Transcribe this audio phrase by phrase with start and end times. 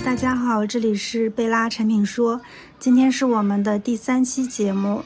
[0.00, 2.40] 大家好，这里是贝拉产品说，
[2.78, 5.02] 今天是我们的第三期节目，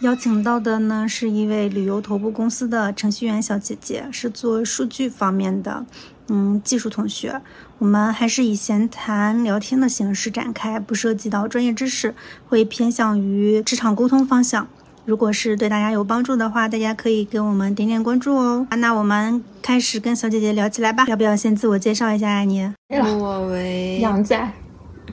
[0.00, 5.86] 邀请到的呢是一位旅游头部公司的程序员小姐姐，是做数据方面的，
[6.28, 7.40] 嗯，技术同学。
[7.78, 12.14] 我们还是以闲谈聊天的形式展开，不涉及到专业知识，
[12.48, 14.66] 会偏向于职场沟通方向。
[15.04, 18.66] 如果是对大家有帮助的话，大家可以给我们点点关注哦。
[18.78, 21.04] 那我们开始跟小姐姐聊起来吧。
[21.08, 22.40] 要不要先自我介绍一下呀？
[22.42, 24.50] 你我为杨仔，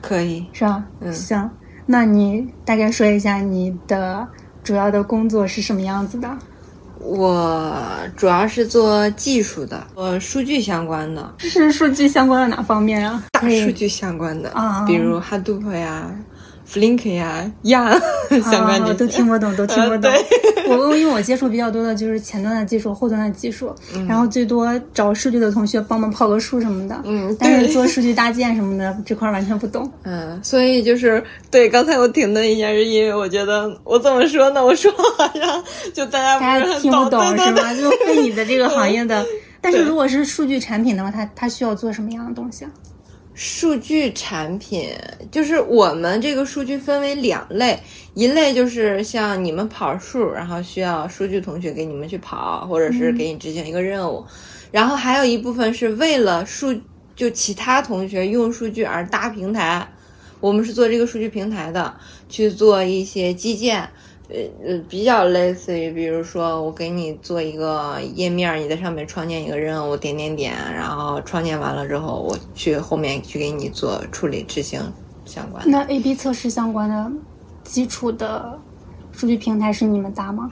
[0.00, 0.82] 可以是吧？
[1.00, 1.50] 嗯行，
[1.84, 4.26] 那你大概说一下你的
[4.64, 6.28] 主要的工作是什么样子的？
[6.98, 7.76] 我
[8.16, 13.22] 主要是做技术的，呃数据相关的， 是数据相关的哪方面啊？
[13.32, 16.10] 大数据相关的，啊比如 Hadoop 呀、
[16.72, 18.00] Flink 呀、呀
[18.50, 18.92] 相关啊。
[18.94, 20.10] 都听不懂，都听不懂。
[20.10, 20.22] 呃
[20.64, 23.74] 我因为我接触比较多的就是前端的技术、后端的技术，
[24.08, 26.98] 然后最多找数据的同学帮忙跑个数什么的。
[27.04, 29.90] 嗯但是做数据搭建什么的这块儿完全不懂。
[30.04, 34.64] 嗯，所以就是对，刚才我停顿一下，是因为我觉得我怎么说呢？
[34.64, 37.74] 我说好像就大家大家听不懂是吗？
[37.74, 39.24] 就被你的这个行业的。
[39.60, 42.70] 但是如果是数据产品的话，它它需要做什么样的东西啊？
[43.34, 44.90] 数据产品
[45.30, 47.78] 就是我们这个数据分为两类，
[48.14, 54.24] 一类就是像你们跑数，然后需要数据同学给你们去跑，或者是给你执行一个任务，
[54.70, 56.74] 然后还有一部分是为了数
[57.16, 59.86] 就其他同学用数据而搭平台，
[60.40, 61.94] 我们是做这个数据平台的，
[62.28, 63.88] 去做一些基建。
[64.32, 74.80] 呃呃，比较类似于，比如说我给你做一个页面，你在上面创建一个任务，点点点，然后创建完了之后，我去后面去给你做处理执行
[75.24, 75.70] 相关的。
[75.70, 77.12] 那 A/B 测试相关的
[77.62, 78.58] 基础的
[79.12, 80.50] 数据平台是你们搭吗？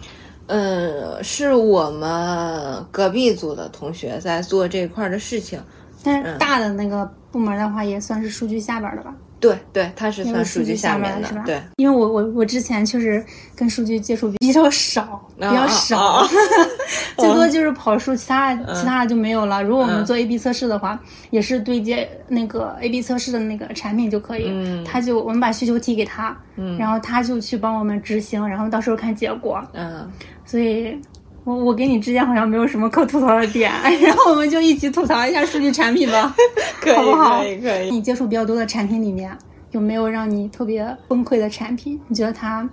[0.49, 5.63] 嗯，是我们隔壁组的同学在做这块的事情。
[6.03, 9.15] 但是大的那个部门的话，也算是数据下边的吧？
[9.41, 11.43] 对对，它是那算数据下面的是吧？。
[11.47, 13.25] 对，因为我我我之前确实
[13.57, 16.23] 跟数据接触比较少，比较少，
[17.17, 19.63] 最多就是跑数，其他其他的就没有了。
[19.63, 21.01] 如果我们嗯做 A/B 测试的话，
[21.31, 26.37] 也是对接那个 A/B 测试的那个产品就可以，嗯他就我们把需求提给他，
[26.79, 29.63] 然后他就去帮我们执行，然后到时候看结果。
[29.73, 30.07] 嗯，
[30.45, 30.97] 所以，
[31.45, 36.35] 我我跟你之间好像没有什么可吐槽的点， 然后我们就一起吐槽一下数据产品吧，
[36.81, 37.39] 可好不好？
[37.41, 37.91] 可以可以。
[37.91, 39.31] 你接触比较多的产品里面，
[39.71, 41.99] 有没有让你特别崩溃的产品？
[42.09, 42.69] 你觉得它，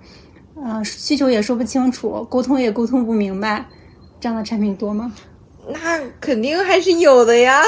[0.62, 3.64] 呃，需求也说不清楚，沟通也沟通不明白，
[4.20, 5.12] 这样的产品多吗？
[5.70, 7.62] 那肯定还是有的呀。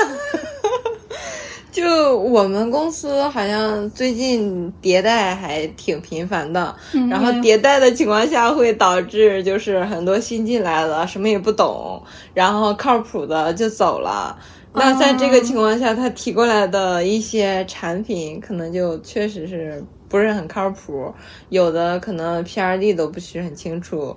[1.70, 6.74] 就我们公司好像最近迭代还挺频繁的，
[7.08, 12.02] 然后嗯迭代的情况下会导致就是很多新进来的什么也不懂，
[12.34, 14.36] 然后靠谱的就走了。
[14.72, 21.12] 那在这个情况下，他提过来的一些产品可能就确实是不是很靠谱，
[21.48, 24.16] 有的可能 PRD 都不是很清楚，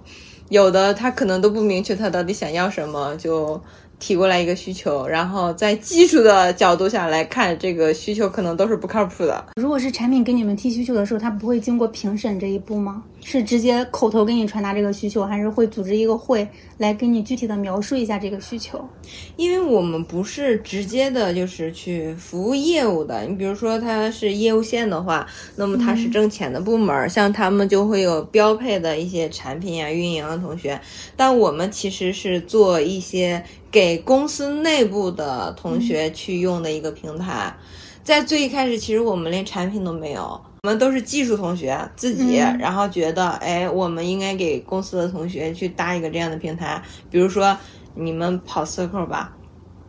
[0.49, 3.59] 有的他可能都不明确他到底想要什么，就
[4.03, 9.45] 提过来一个需求，然后在技术的角度下来看，这个需求可能都是不靠谱的。
[9.55, 13.01] 如果是产品给你们提需求的时候，他不会经过评审这一步吗？
[13.23, 16.47] 是直接口头给你传达这个需求，还是会组织一个会
[16.77, 18.87] 来给你具体的描述一下这个需求？
[19.37, 23.23] 因为我们不是直接的，就是去服务业务的。
[23.23, 25.25] 你比如说，它是业务线的话，
[25.55, 30.79] 那么它是挣钱的部门，像他们就会有标配的一些产品呀、运营的同学。
[31.15, 37.55] 但我们其实是做一些给公司内部的同学去用的一个平台。
[38.03, 40.41] 在最一开始，其实我们连产品都没有。
[40.65, 42.57] 我们都是技术同学自己，嗯。
[42.57, 46.81] 然后觉得，哎，我们应该给公司的同学去搭一个这样的平台，
[47.11, 47.53] 比如说
[47.95, 49.35] 你们跑 Circle 吧，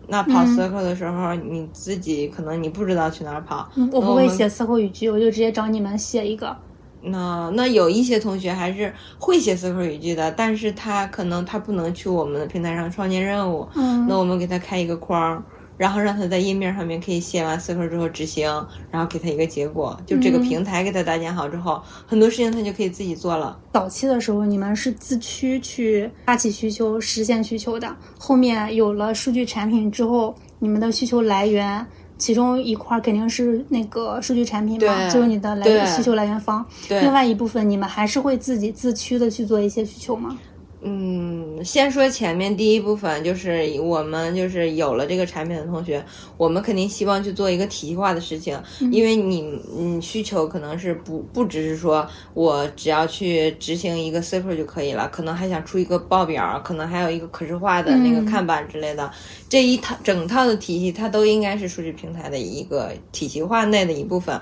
[0.08, 0.56] 那跑嗯。
[0.56, 6.56] Circle 的时候，你自己可能你不知道去哪儿跑，我不会写 circle 语句，我就直接找你们写一个。
[7.02, 14.08] 那那有一些同学还是会写 Circle 语句的，但是他可能他不能去我们的平台上创建任务，嗯。
[14.08, 15.40] 那我们给他开一个框。
[15.76, 18.48] 然后让他在页面上面可以写完 Circle 之后执行，
[18.90, 23.58] 然后给他一个结果，就这个嗯平台给他搭建好之后，很多事情他就可以自己做了。
[23.72, 27.94] 早期的时候，你们是自驱去发起需求、实现需求的。
[28.18, 31.84] 后面有了数据产品之后，你们的需求来源，
[32.16, 36.64] 其中一块肯定是那个数据产品嘛，就是你的来对需求来源方。
[36.88, 40.38] 另外一部分，你们还是会自己自驱的去做一些需求吗？
[40.86, 46.04] 嗯，先说前面第一部分，就是我们就是有了这个产品的同学，
[46.36, 48.60] 我们肯定希望去做一个体系化的事情，
[48.92, 49.40] 因为你
[49.74, 59.10] 你需求可能是不不只是说我只要去执行一个 super 就可以了，可能还想出一个报表，可能还有一个可视化的那个看板之类的，
[59.48, 64.38] 这一套整套的体系，它都应该是数据平台的一个体系化内的一部分。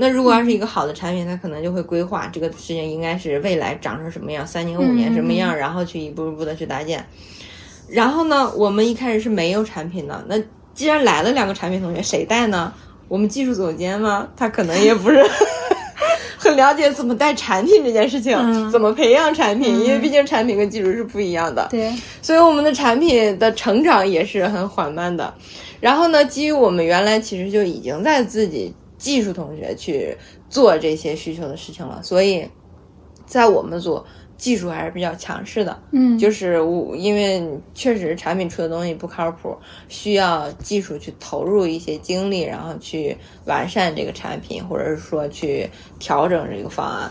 [0.00, 7.04] 那如果要是一个好的产品，它可能就会规划这个事情应该是未来长成什么样，三年五年什么样，然后去一步一步的去搭建。
[7.86, 10.24] 然后呢，我们一开始是没有产品的。
[10.26, 10.36] 那
[10.72, 12.72] 既然来了两个产品同学，谁带呢？
[13.08, 14.26] 我们技术总监吗？
[14.34, 15.22] 他可能也不是
[16.38, 21.68] 很了解怎么带产品这件事情，怎么培养产品，因为毕竟产品跟技术是不一样的。
[21.70, 21.92] 对，
[22.22, 25.34] 所以我们的产品的成长也是很缓慢的。
[25.78, 28.74] 然后呢，基于我们原来其实就已经在自己。
[29.00, 30.14] 技术同学去
[30.50, 32.46] 做这些需求的事情了，所以
[33.26, 34.04] 在我们组
[34.36, 35.82] 技术还是比较强势的。
[35.92, 37.42] 嗯，就是我因为
[37.74, 39.56] 确实产品出的东西不靠谱，
[39.88, 43.16] 需要技术去投入一些精力，然后去
[43.46, 45.68] 完善这个产品，或者是说去
[45.98, 47.10] 调整这个方案。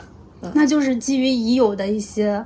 [0.54, 2.46] 那就是基于已有的一些。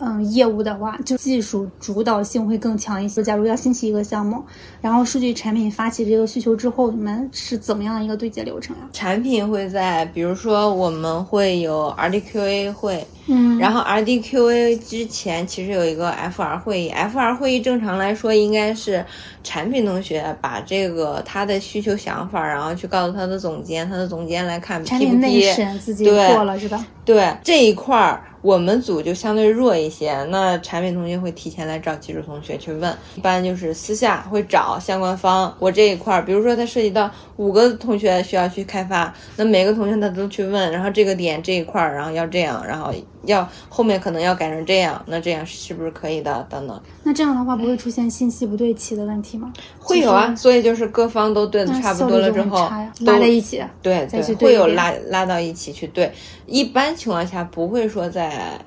[0.00, 3.22] 嗯，业务的话，就技术主导性会更强一些。
[3.22, 4.42] 假如要新起一个项目，
[4.80, 8.82] 然后数据产品发起这个需求之后，你们是怎么样的一个对接流程呀？
[8.92, 19.04] 产品会在，比如说我们会有 RDQA 会，嗯，然后 RDQA 之前其实有一个 FR 会议，FR 会议正常来说应该是
[19.44, 26.86] 产品同学把这个他的需求想法，然后去告诉他的总监，他的总监来看产品内审自己过了是吧？
[27.04, 28.24] 对这一块儿。
[28.42, 35.54] 我们组就相对弱一些，那产品同学会提前来找技术同学去问，一般就是私下会找相关方。
[35.58, 42.92] 我这一块儿，比如说它涉及到五个同学需要去开发，那每个同学他都去问，然后这个点这一块儿，然后要这样，然后。
[43.24, 46.46] 要后面可能要改成这样，那这样是不是可以的？
[46.48, 46.82] 等等。
[47.04, 49.52] 那这样的话不会出现信息不对齐的问题吗？
[49.78, 52.70] 会有啊，所以就是各方都对的差不多了之后，
[53.00, 56.12] 拉在一起，对对，会有拉拉到一起去对。
[56.46, 58.58] 一般情况下不会说在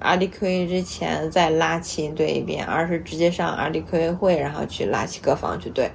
[0.00, 5.90] RDQA 之前再拉齐对一遍，而是直接上 RDQA 会，然后去拉齐各方去对。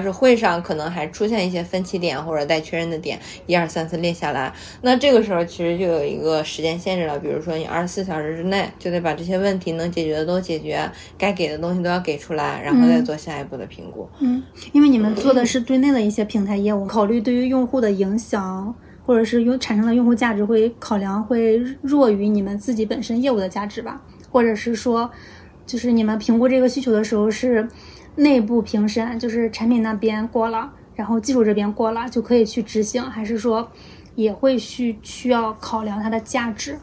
[0.00, 4.52] 是会上可能还出现一些分歧点或者待确认的点，一二三四列下来。
[4.82, 14.08] 那这个时候其实就有一个时间限制了，比如说你二十四小时之内就得把这些问题能解决的都解决，该给的东西都要给出来，然后再做下一步的评估。
[14.20, 14.42] 嗯，
[14.72, 18.74] 因为你们做的是对内的一些平台业务，考虑对于用户的影响
[19.04, 24.00] 或者是用产生的用户价值会考量会弱于你们自己本身业务的价值吧？
[24.30, 25.10] 或者是说，
[25.66, 27.68] 就是你们评估这个需求的时候是？
[28.16, 33.70] 内部评审就是产品那边过了，然后技术这边过了就可以去执行，还是说
[34.14, 36.78] 也会需需要考量它的价值？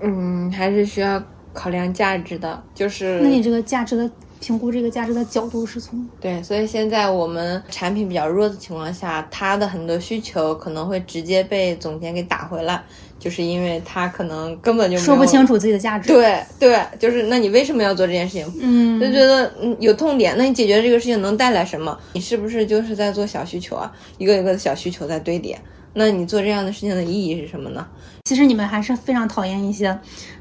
[0.00, 1.22] 嗯，还是需要
[1.52, 2.62] 考量价值的。
[2.74, 4.10] 就是那你这个价值的
[4.40, 12.82] 评估，这个价值的角度是从对，所以现在我们产品比较弱的情况下，他的很多需求可能会直接被总监给打回来。
[13.18, 16.06] 就是因为他可能根本就说不清楚自己的价值。
[16.06, 18.46] 对对，就是那你为什么要做这件事情？
[18.60, 21.98] 嗯，就觉得嗯有痛点，那你解决这个事情能带来什么？
[22.12, 23.92] 你是不是就是在做小需求啊？
[24.18, 25.60] 一个一个的小需求在堆叠，
[25.94, 27.84] 那你做这样的事情的意义是什么呢？
[28.26, 29.98] 其实你们还是非常讨厌一些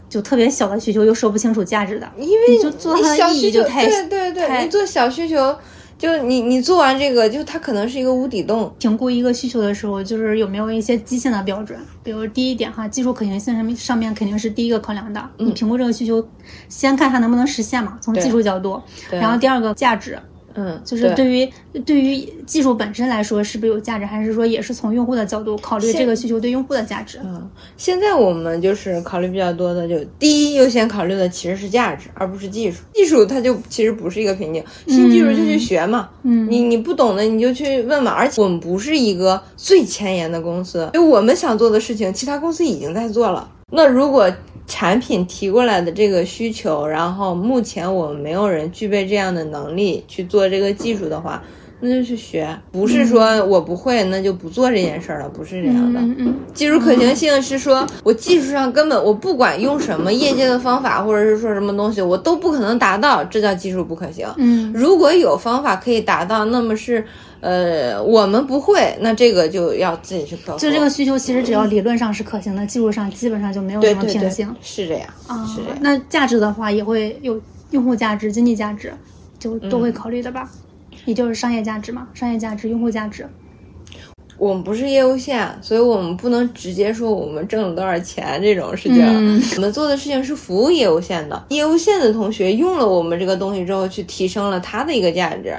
[0.10, 5.56] 就特别小的需求又说不清楚价值的，因为就做它的意义就太对对对，你做小需求。
[5.98, 8.72] 就你你做完这个，就它可能是一个无底洞。
[8.78, 11.80] 评估一个需求的时候，就是有没有一些基线的标准？
[12.04, 15.28] 比如第一点哈，技术可行性上面上面肯定是第一个考量的。
[15.40, 16.24] 你评估这个需求，
[16.70, 18.80] 先看它能不能实现嘛，从技术角度。
[19.10, 20.20] 然后第二个价值。
[20.58, 21.48] 嗯，就是对于
[21.86, 27.20] 对于技术本身来说，是不是有价值，还是说也是从用户的角度考虑这个需求对用户的价值？
[27.24, 32.82] 嗯，现在我们就是考虑比较多的，就第一优先考虑的其实是价值，而不是技术。
[32.94, 36.10] 技术它就其实不是一个瓶颈，新技术就去学嘛。
[36.24, 38.12] 嗯，你你不懂的你就去问嘛。
[38.12, 43.48] 而且我们不是一个最前沿的公司，就我们想做的事情，其他公司已经在做了。
[43.72, 44.32] 那如果
[44.68, 51.42] 产品提过来的这个需求，然后目前我们没有人具备这样的能力去做这个技术的话，
[51.80, 56.00] 那就去学，不是说我不会那就不做这件事了，不是这样的。
[56.02, 56.36] 嗯嗯。
[56.54, 64.28] 技术可行性是说我技术上根本我不管用什么业界的方法，或者是说什么东西，我都不可能达到，这叫技术不可行。
[64.38, 64.74] 嗯。
[64.76, 67.06] 如果有方法可以达到，那么是。
[67.40, 70.60] 呃，我们不会，那这个就要自己去克服。
[70.60, 74.56] 就这个需求，其实只要理论上是可行的，技术上基本上就没有什么瓶颈。
[74.62, 75.78] 是这样啊，是这样。
[75.82, 77.40] 那价值的话，也会有
[77.72, 78.94] 用户价值、经济价值，
[79.38, 80.50] 就都会考虑的吧？
[81.06, 83.28] 也就是商业价值嘛，商业价值、用户价值。
[84.38, 89.04] 我们不是业务线，所以我们不能直接说我们挣了多少钱这种事情。
[89.04, 95.56] 嗯我们做的事情是服务业务线的，业务线的同学用了我们这个东西之后，去提升了他的一个价值。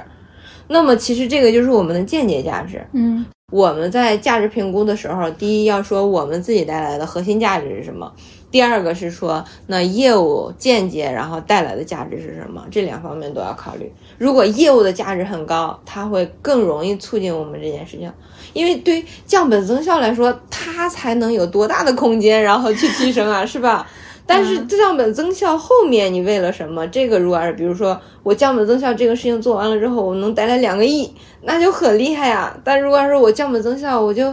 [0.69, 2.81] 那么其实这个就是我们的间接价值。
[2.93, 8.13] 嗯我们在价值评估的时候，第一要说我们自己带来的核心价值是什么，
[8.51, 13.91] 第二个是说那业务间接然后带来的价值是什么，这两方面都要考虑。
[14.19, 18.13] 如果业务的价值很高，它会更容易促进我们这件事情，
[18.53, 23.87] 因为对降本增效来说，它才能有多大的空间，然后去提升啊，是吧？
[24.29, 26.85] 但是降本增效后面你为了什么？
[26.89, 32.55] 这个如果是比如说我降本增效这个事情做完了之后，我能带来两个亿，那就很厉害啊。
[32.63, 34.31] 但如果是我降本增效，我就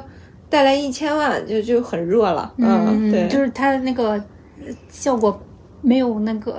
[0.51, 2.53] 带来一千万，就就很弱了。
[2.59, 5.41] 嗯，对，就是它那个呃效果
[5.81, 6.59] 没有那个，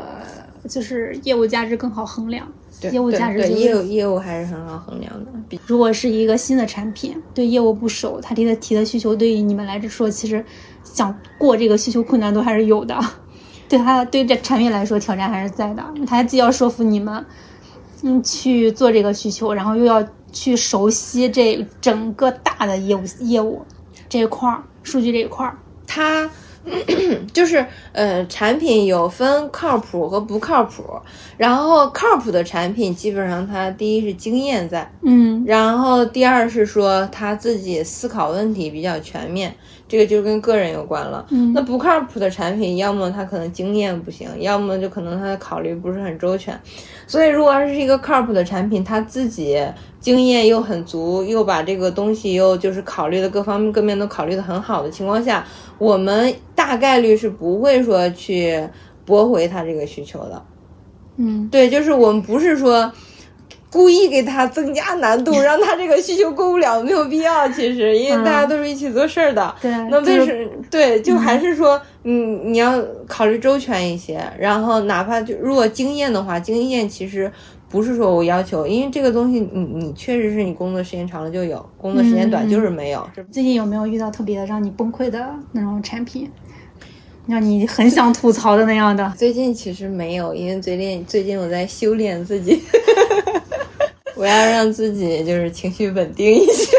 [0.67, 2.51] 就是业务价值更好衡量。
[2.79, 5.31] 对业务价值对就是对业务业务还是很好衡量的。
[5.49, 10.43] 比如果是一个新的产品，对业务不熟，他提的提的需求对于你们来说，其实
[10.83, 12.95] 想过这个需求困难度还是有的。
[13.69, 15.83] 对他对这产品来说，挑战还是在的。
[16.05, 17.25] 他既要说服你们，
[18.03, 23.65] 嗯，去做这个需求，然后又要去熟悉这整个大的业务业务
[24.07, 25.57] 这一块儿，数据这一块儿。
[25.85, 26.29] 他
[27.31, 30.83] 就是呃，产品有分靠谱和不靠谱，
[31.37, 39.55] 然后靠谱的产品基本上它第一是经验在，嗯然后第二是说他自己思考问题比较全面，
[39.87, 41.25] 这个就跟个人有关了。
[41.29, 46.59] 嗯那不靠谱的产品，要么他可能经验不行，要么就可能他的考虑不是很周全。
[47.07, 49.65] 所以，如果要是一个靠谱的产品，他自己
[49.99, 55.45] 经验又很足，又把这个东西又就是考虑的各方面各面都考虑的很好的情况下，
[55.77, 58.61] 我们大概率是不会说去
[59.05, 60.45] 驳回他这个需求的。
[61.15, 62.91] 嗯对，就是我们不是说
[63.71, 67.47] 故意给他增加难度， 让他这个需求过不了，没有必要。
[67.49, 69.53] 其实，因为大家都是一起做事儿的。
[69.61, 77.31] 对那为就是什对，就还是说，嗯，你要考虑周全一些，然后哪怕就如果经验的话，经验其实。
[77.69, 83.05] 不是说我要求，因为这个东西你你确实是你工作时间长了就有，工作时间短就是没有。
[83.13, 86.31] 是最近有没有遇到特别让你崩溃的那种产品，
[87.27, 89.13] 让你很想吐槽的那样的？
[89.17, 92.57] 最近其实没有，因为最近最近我在修炼自己，
[94.17, 96.77] 我要让自己就是情绪稳定一些。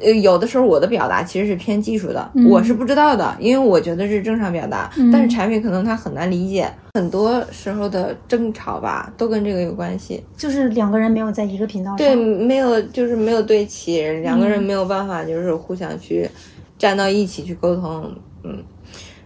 [0.00, 6.70] 呃，有的时候我的表达其实是偏技术的，我是不知道的，因为我觉得是正常表达，但是产品可能他很难理解。
[6.92, 10.22] 很多时候的争吵吧，都跟这个有关系。
[10.36, 11.96] 就是两个人没有在一个频道上。
[11.96, 16.28] 对，没有就是没有对齐，两个人没有办法就是互相去
[16.76, 18.62] 站到一起去沟通，嗯。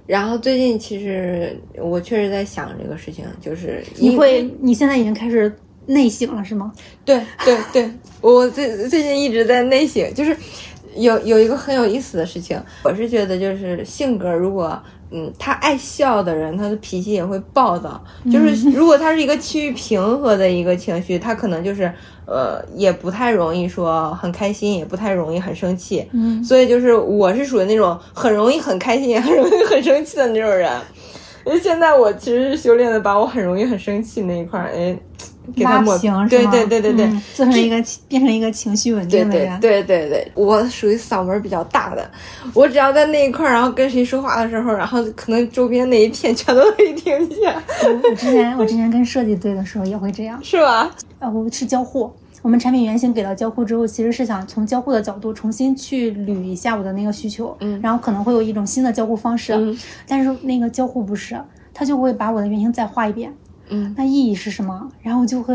[0.07, 5.53] 然后最近其实我确实在想这个事情，就是你会，你现在已经开始
[5.89, 6.73] 内省了是吗？
[7.05, 7.91] 对对对，
[8.21, 10.37] 我最最近一直在内省，就是
[10.95, 14.81] 有有一个很有意思的事情，我是觉得就是性格如果。
[15.11, 17.99] 嗯，他爱笑的人，他的脾气也会暴躁。
[18.31, 21.91] 就是如果他是一个趋于平和的一个情绪，他可能就是
[22.27, 26.07] 呃，也不太容易说很开心，也不太容易很生气。
[26.13, 30.71] 嗯，所以就是我是属于那种很容易很开心，也很容易很生气的那种人。
[31.47, 34.95] 因为现在我其实是修炼的，把我很容易很生气那一块儿，哎，
[35.55, 37.77] 给他抹平，对对对对对，嗯、做成一个
[38.09, 39.61] 变成一个情绪稳定的人。
[39.61, 42.11] 对对对对，我属于嗓门比较大的，
[42.55, 47.55] 我只要在那一块儿，然后跟谁说话的时候，然后可能周边那一片全都可以听见。
[47.85, 50.91] 我之前我之前跟设计队的时候也会这样，是吧？
[51.19, 52.11] 啊，我是交互。
[52.41, 59.77] 我们产品原型给到交互之后，其实是想从交互的角度重新去捋一下我的那个需求，嗯，然后可能会有一种新的交互方式，嗯，
[60.07, 61.37] 但是那个交互不是，
[61.75, 63.35] 他就会把我的原型再画一遍，
[63.71, 64.89] 嗯，那意义是什么？
[65.03, 65.55] 然后就会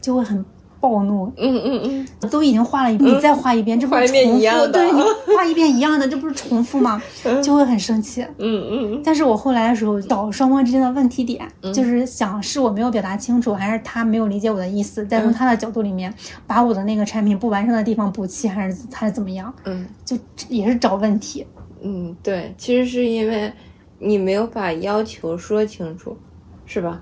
[0.00, 0.44] 就会很
[0.78, 1.80] 暴怒，嗯嗯
[2.20, 4.38] 嗯，都已经画了一遍，你再画一遍，这不是重复？
[4.72, 5.02] 对，你
[5.34, 7.02] 画一遍一样的，这不是重复吗？
[7.42, 9.00] 就会很生气，嗯嗯。
[9.02, 16.12] 但是我后来的时候找双方之间的问题点，就是想是我没有表达清楚，还是他没有理解我的意思，再从他的角度里面
[16.46, 19.52] 把我的那个产品不完善的地方补齐，还是还是怎么样？
[19.64, 20.16] 嗯，就
[20.48, 21.44] 也是找问题。
[21.82, 23.52] 嗯，对，其实是因为
[23.98, 26.16] 你没有把要求说清楚，
[26.64, 27.00] 是吧？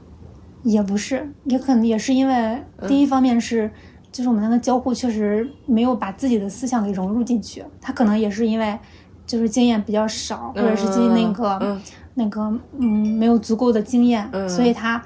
[0.65, 3.71] 也不是，也可能也是因为第一方面是，
[4.11, 8.77] 就是我们那个交互确实没有把自己的思想给融入进去，他可能也是因为
[9.25, 11.81] 就是经验比较少，或者是经那个、嗯、
[12.15, 12.41] 那个
[12.79, 15.01] 嗯没有足够的经验，嗯、所以他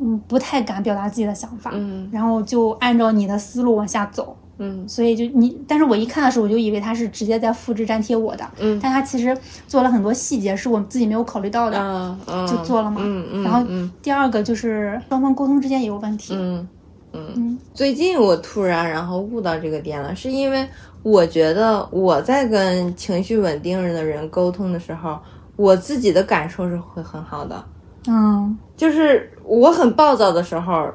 [0.00, 4.36] 嗯不太敢表达自己的想法，嗯，然后就按照你的思路往下走。
[4.58, 13.66] 嗯，所以就你，但是我一看的时候，我就以为他是直接在复制粘贴我的，嗯，但他其实做了很多细节是我自己没有考虑到的，啊啊、就做了嘛，嗯嗯，然后
[14.02, 16.68] 第二个就是双方沟通之间也有问题，嗯。
[17.16, 20.66] 嗯，最近我突然然后悟到这个点了，是因为
[21.04, 25.16] 我觉得我在跟情绪稳定的人沟通的时候，
[25.54, 27.64] 我自己的感受是会很好的。
[28.08, 30.88] 嗯，就是我很暴躁的时候，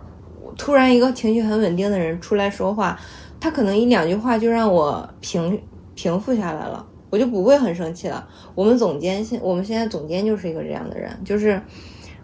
[0.58, 3.00] 突然一个情绪很稳定的人出来说话，
[3.40, 5.62] 他可能一两句话就让我平
[5.96, 8.28] 平复下来了，我就不会很生气了。
[8.56, 11.62] 我们总监现我们现在总监就是一个这样的人，就是。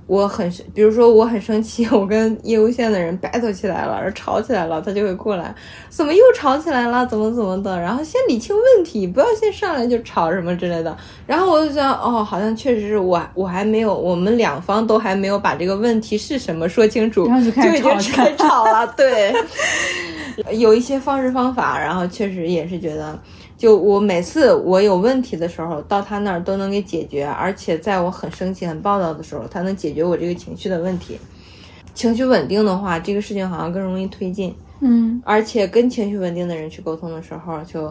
[0.08, 5.52] 我很，比如说我很生气， 我跟业务线的人 battle 起来了，吵起来了，他就会过来，
[5.90, 7.04] 怎么又吵起来了？
[7.08, 7.82] 怎么怎么的？
[7.82, 10.96] 然后先理清问题，不要先上来就吵什么之类的。
[11.26, 18.86] 然后我就想，哦，好像确实是我，我还没有，我们两方都还没有把这个问题是什么说清楚，就开始吵，开始吵了。
[18.96, 19.34] 对，
[20.52, 23.18] 有一些方式方法，然后确实也是觉得。
[23.58, 31.18] 就我每次我有问题的时候，到他那儿都能给解决，而且在我很生气、很暴躁的时候，他能解决我这个情绪的问题。
[31.94, 34.54] 情绪稳定的话，这个事情好像更容易推进。
[34.82, 37.84] 嗯，而且跟情绪稳定的人去沟通的时候，就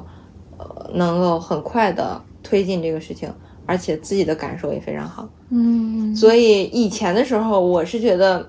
[0.59, 3.33] 呃能够很快的推进这个事情，
[3.67, 5.29] 而且自己的感受也非常好。
[5.51, 8.45] 嗯，所以以前的时候，我是觉得，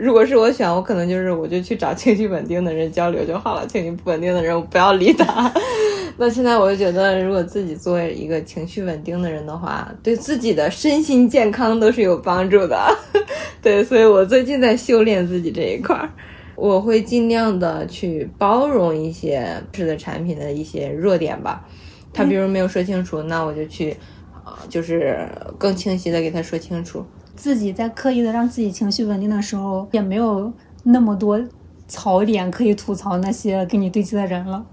[0.00, 5.52] 如果是我选，我可能就是我就去找情绪稳定的人交流就好了，情绪不稳定的人我不要理他。
[6.18, 12.78] 那现在我就觉得，如果自己作为一个情绪稳定的人的话，对自己的身心健康都是有帮助的。
[13.62, 16.10] 对，所以我最近在修炼自己这一块儿，
[16.56, 21.66] 我会尽量的去包容一些是的产品的一些弱点吧。
[22.12, 24.19] 他比如没有说清楚，那我就去，呃，
[24.68, 25.28] 就是
[25.58, 27.04] 更清晰的给他说清楚。
[27.36, 31.40] 自己在刻意的让自己情绪稳定的时候，也没有那么多
[31.88, 34.64] 槽点可以吐槽那些跟你对接的人了，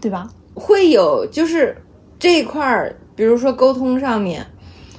[0.00, 0.28] 对吧？
[0.54, 1.76] 会有，就是
[2.18, 4.46] 这一块儿，比如说沟通上面，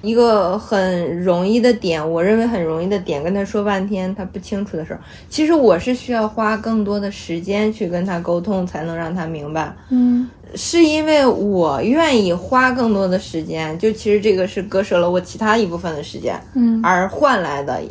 [0.02, 5.00] 一个很容易的点，我认为很容易的点，跟他说半天他不清楚的时候，
[5.30, 9.74] 其实我是需要花更多的时间去跟他沟通，才能让他明白。
[9.90, 17.82] 嗯，是因为我愿意花更多的时间，就其实这个是割舍了我其他一部分的时间，嗯，而换来的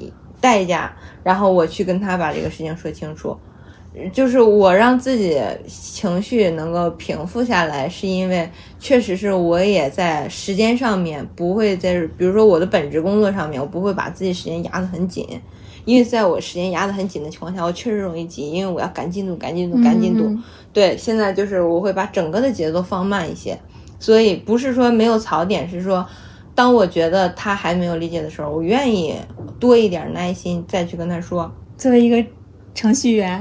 [0.41, 3.37] 代价，然后我去跟他把这个事情说清楚。
[4.11, 15.27] 就是我让自己情绪能够平复下来，是因为确实是我也在时间上面不会在，比如说我的本职工作上面，我不会把自己时间压得很紧，
[15.85, 20.25] 因为在我时间压得很紧的情况下，我确实容易急，因为我要赶进度、赶进度、赶进度。
[20.73, 23.59] 对，现在就是我会把整个的节奏放慢一些，
[23.99, 26.07] 所以不是说没有槽点，是说
[26.55, 29.15] 当我觉得他还没有理解的时候，我愿意
[29.59, 31.53] 多一点耐心再去跟他说。
[31.77, 32.25] 作为一个。
[32.75, 33.39] 程序员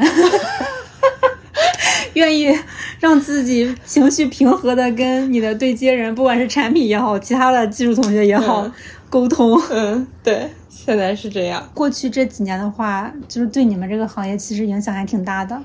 [2.16, 2.54] 愿意
[3.00, 8.70] 让自己情绪平和的跟你的对接人，不管是产品也好，其他的技术同学也好，
[9.10, 9.58] 沟通。
[9.70, 11.66] 嗯，对，现在是这样。
[11.74, 15.58] 过去这几年的话，就是对你们这个行业其实影响还挺大的。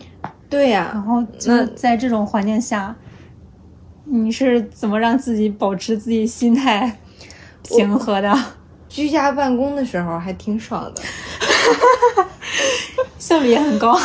[0.48, 0.90] 对呀。
[0.92, 2.94] 然后，那在这种环境下，
[4.04, 6.98] 你是怎么让自己保持自己心态
[7.62, 8.32] 平和的？
[8.88, 11.02] 居家办公的时候还挺爽的。
[13.18, 13.98] 效率也很高，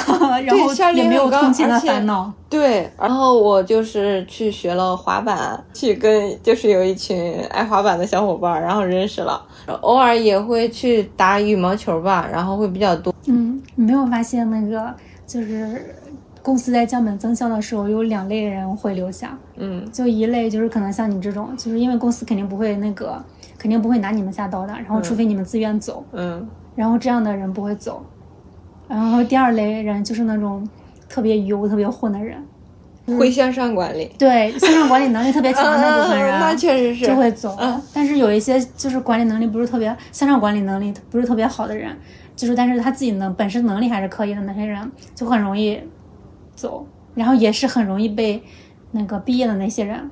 [0.43, 2.33] 然后也没有通勤的烦恼。
[2.49, 9.45] 对，然后我就是去学了滑板，去跟就是有一群爱滑板的小伙伴，然后认识了。
[9.81, 13.13] 偶尔也会去打羽毛球吧，然后会比较多。
[13.27, 14.91] 嗯，你没有发现那个
[15.27, 15.95] 就是
[16.41, 19.37] 公司在降本增效的时候，有两类人会留下。
[19.57, 23.23] 嗯，就一类就是可能像你这种，就是因为公司肯定不会那个，
[23.57, 24.73] 肯定不会拿你们下刀的。
[24.73, 26.03] 然后除非你们自愿走。
[26.13, 28.03] 嗯，然后这样的人不会走。
[28.87, 30.67] 然后第二类人就是那种
[31.07, 32.43] 特别油、特别混的人，
[33.17, 34.11] 会向上管理。
[34.17, 37.57] 对，向上管理能力特别强的那部分人， 那确实是就会走。
[37.93, 41.95] 但是有一些就是管理能力不是特别，向上管理能力不是特别好的人，
[42.35, 45.79] 就是但是他自己能本身能力还是可以的那些人，就很容易
[46.55, 46.85] 走。
[47.15, 48.41] 然后也是很容易被
[48.91, 50.09] 那个毕业的那些人，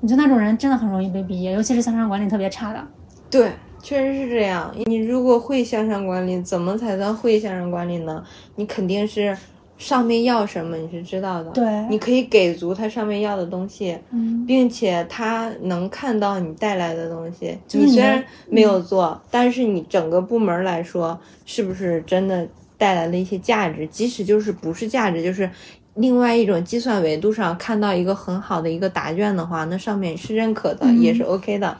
[0.00, 2.84] 你就那种人真的很容易被毕业，尤其是向上管理特别差的。
[3.30, 3.52] 对。
[3.82, 4.74] 确实是这样。
[4.86, 8.24] 你如果会向上管理，怎么才算会向上管理呢？
[8.56, 9.36] 你肯定是
[9.76, 17.58] 上面要什么你是知道的，对，你可以给足他上面要的东西，嗯，并且他能看到你带来的东西。
[17.72, 23.86] 你虽然没有做，但是你整个部门来说，是不是真的带来了一些价值？
[23.86, 25.50] 即使就是不是价值，就是
[25.94, 31.76] 另外一种计算维度上看到一个很好的一个答卷的话，那上面是认可的，也是 OK 的。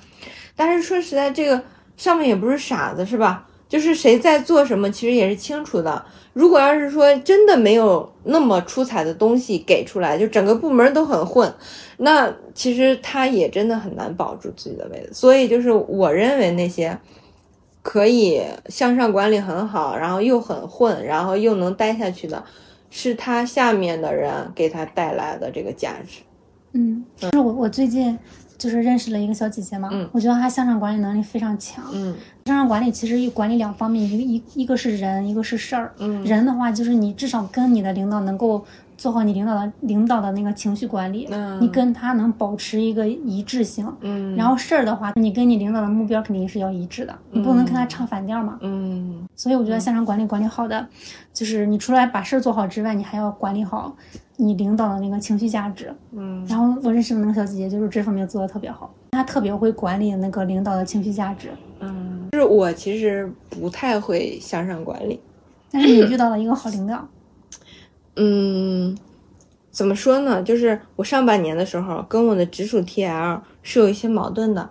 [0.57, 1.63] 但是说实在，这个。
[1.97, 3.47] 上面也不是傻子，是吧？
[3.69, 6.05] 就是谁在做什么，其实也是清楚的。
[6.33, 11.55] 如果要是说真的没有那么出彩的东西给出来，就整个部门都很混，
[11.99, 15.11] 那其实他也真的很难保住自己的位子。
[15.15, 16.99] 所以，就是我认为那些
[17.85, 22.42] 可以向上管理很好，然后又很混，然后又能待下去的，
[22.88, 26.23] 是他下面的人给他带来的这个价值。
[26.73, 28.18] 嗯，就是我我最近
[28.57, 31.85] 就是认识了一个小姐姐嘛，嗯我觉得她向上管理能力非常强。
[31.92, 32.16] 嗯
[32.47, 35.92] 向上管理其实一管理两方面，一个一一个是人，一个是事儿。
[35.99, 38.64] 嗯人的话，就是你至少跟你的领导能够
[38.97, 43.91] 做好你领导的领导的那个情绪管理，嗯你跟他能保持一个一致性。
[44.01, 48.59] 嗯，然后事儿的话，你跟你领导的目标肯定是要一致的，你不能跟他唱反调嘛。
[48.63, 50.87] 嗯所以我觉得向上管理管理好的，
[51.33, 53.95] 就是你除了把事儿做好之外，你还要管理好
[54.37, 55.93] 你领导的那个情绪价值。
[56.13, 61.51] 嗯然后我认识的那个小姐姐就是这方面做的特别好，她特别会管理那个领导的情绪价值。
[61.81, 65.21] 嗯，就是我其实不太会向上管理。
[65.71, 67.05] 但是你遇到了一个好领导，
[68.16, 68.96] 嗯，
[69.70, 70.42] 怎么说呢？
[70.42, 74.70] 就是我上半年的时候跟我的直属 TL 是有一些矛盾的。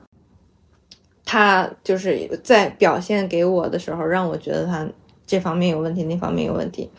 [1.25, 4.87] 他就是在表现给我的时候，让我觉得他
[5.25, 6.89] 这方面有问题，那方面有问题。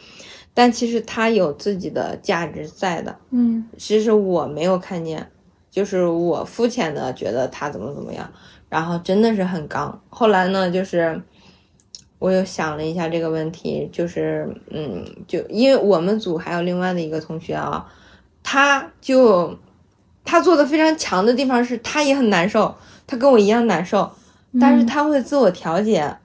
[0.52, 5.30] 但其实他有自己的价值在的，嗯其实我没有看见，
[5.70, 8.28] 就是我肤浅的觉得他怎么怎么样，
[8.68, 10.00] 然后真的是很刚。
[10.08, 11.20] 后来呢，就是
[12.24, 17.86] 我又想了一下这个问题，就是嗯，就因为我们组还有另外的一个同学啊，
[18.42, 19.54] 他就
[20.24, 22.74] 他做的非常强的地方是他也很难受，
[23.06, 24.10] 他跟我一样难受，
[24.58, 26.16] 但是他会自我调节。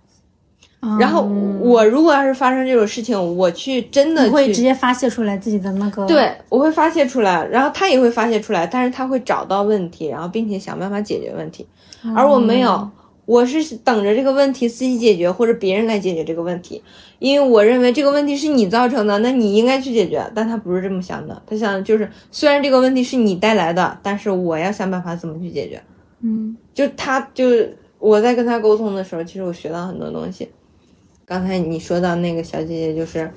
[0.98, 1.24] 然后
[1.60, 11.68] 我如果要是发生这种事情，我去真的你会直接发泄出来自己的那个对，我会发泄出来，然后他也会发泄出来，但是他会找到问题，然后并且想办法解决问题，
[12.16, 12.90] 而我没有，
[13.30, 16.82] 我是等着这个问题自己解决，或者别人来解决这个问题，
[17.20, 25.80] 因为我认为这个问题是你造成的，那你应该去解决，但他不是这么想的，他想的就是虽然这个问题是你带来的，但是我要想办法怎么去解决，
[26.22, 26.58] 嗯。
[26.74, 27.46] 就他就
[28.00, 30.50] 我在跟他沟通的时候，其实我学到很多东西。
[31.24, 33.32] 刚才你说到那个小姐姐，就是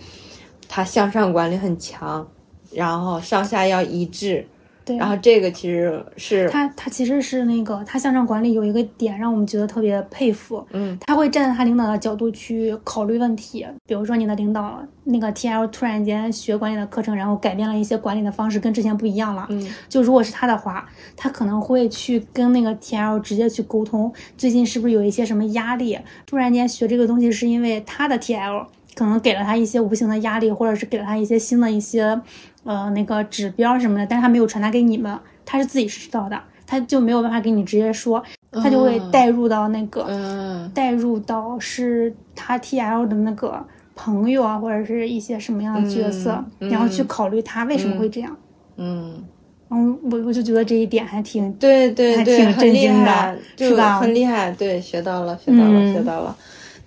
[0.69, 2.27] 她向上管理很强，
[2.73, 4.47] 然后上下要一致，
[4.85, 13.67] 对，然后这个其实是他他其实是那个他向上管理有一个点让我们觉得特别佩服，嗯他会站在他领导的角度去考虑问题。
[13.87, 19.47] 比如说你的领导那个 TL 突然间学管理的课程，然后改变了一些管理的方式，跟之前不一样了。
[19.51, 25.99] 嗯就如果是他的话，他可能会去跟那个 TL 直接去沟通，最近是不是有一些什么压力？
[26.27, 32.21] 突然间学这个东西是因为他的 TL 可能给了他一些无形的压力，或者是给了他一些新的一些
[32.65, 38.23] 呃那个指标什么的，但是他没有传达给你们，他是自己知道的，他就没有办法给你直接说，
[38.53, 40.05] 他就会带入到那个。
[40.09, 40.71] 嗯。
[40.75, 43.63] 带入到是他 TL 的那个
[43.95, 48.35] 朋友啊，或者是一些什么样的角色，嗯然后去考虑他为什么会这样。
[48.77, 49.23] 嗯，
[49.71, 54.01] 嗯我我就觉得这一点还挺对对对，还挺震惊的害，是吧？
[54.01, 55.93] 很厉害，对，学到了，学到了，嗯。
[55.93, 56.35] 学到了，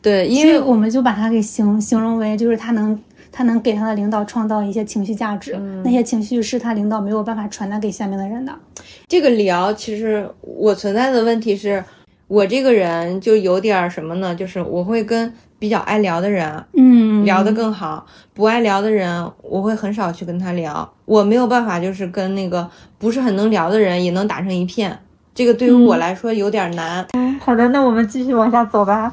[0.01, 2.99] 对，因为我们就把它给形形容为，就是他能
[3.37, 8.53] 他能给他的领导创造一些情绪价值，嗯那些情绪是他领导没有办法传达给下面的人的。
[9.09, 11.83] 这个聊，其实我存在的问题是，
[12.27, 14.33] 我这个人就有点儿什么呢？
[14.33, 20.89] 就是我会跟比较爱聊的人嗯，聊得更好，不爱聊的人，我会很少去跟他聊。
[21.03, 22.65] 我没有办法，就是跟那个
[22.97, 24.97] 不是很能聊的人也能打成一片，
[25.33, 27.05] 这个对于我来说有点难。
[27.17, 29.11] 嗯好的，那我们继续往下走吧。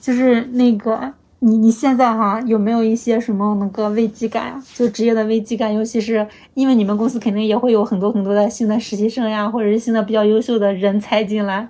[0.00, 0.98] 就是那个
[1.42, 4.62] 你你现在哈有没有一些什么那个危机感呀？
[4.74, 11.66] 就职业的危机感，尤其是因为你们公司肯定也会有很多很多的新的实习生呀，或者是新的比较优秀的人才进来，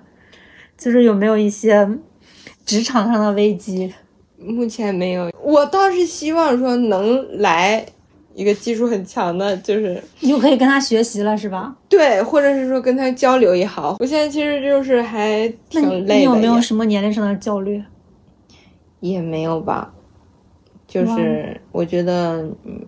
[0.77, 1.89] 就是有没有一些
[2.65, 3.93] 职场上的危机？
[4.37, 7.85] 目前没有，我倒是希望说能来
[8.33, 11.73] 一个技术很强的，就是你就可以跟他学习了，是吧？
[11.87, 13.95] 对，或者是说跟他交流也好。
[13.99, 17.81] 我现在其实就是还挺累的，你有没有什么年龄上的焦虑？
[19.01, 19.93] 也没有吧，
[20.87, 22.79] 就是我觉得，嗯，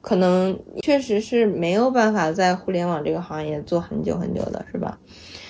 [0.00, 4.98] 可能确实是没有办法在互联网这个行业做很久很久的，是吧？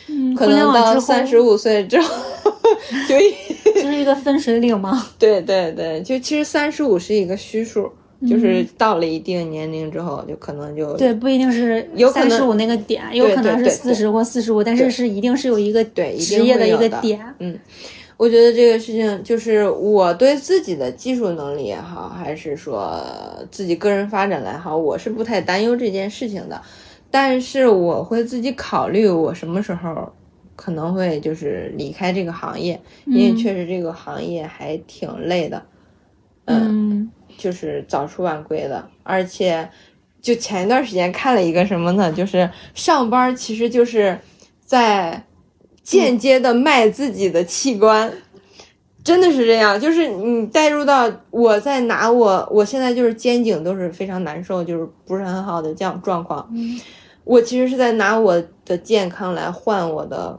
[0.09, 2.15] 嗯，可能到网三十五岁之后，
[3.09, 3.35] 就一
[3.75, 5.07] 就是一个分水岭吗。
[5.19, 7.91] 对对对，就其实三十五是一个虚数，
[8.29, 17.35] 就是到了一定年龄之后，就可能就嗯对，不一定是有可能三十五那个点，有可能是四十或四十五，但是是一定是有一个对职业的一个点。
[17.39, 17.59] 嗯，
[18.17, 23.05] 我觉得这个事情就是我对自己的技术能力也好，还是说
[23.51, 26.61] 自己个人发展来好，我是不太担忧这件事情的。
[27.11, 30.13] 但是我会自己考虑我什么时候
[30.57, 35.63] 可能会就是离开这个行业，因为确实这个行业还挺累的，
[36.47, 39.69] 嗯就是早出晚归的，而且
[40.23, 42.13] 就前一段时间看了一个什么呢？
[42.13, 44.19] 就是上班其实就是
[44.65, 45.25] 在
[45.85, 48.13] 间接的卖自己的器官。
[49.05, 56.49] 真的是这样，就是你带入到我在拿我，我现在就是肩颈都是非常难受，就是不是很好的这样状况。
[56.53, 56.81] 嗯
[57.25, 60.39] 我其实是在拿我的健康来换我的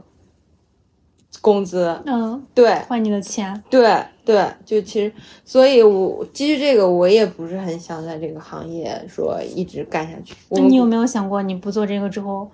[1.40, 5.12] 工资，嗯，对换你的钱，对对，就其实，
[5.44, 10.36] 所以我基于这个，我也不是很想在这个行业说一直干下去。
[10.48, 12.48] 那你有没有想过，你不做这个之后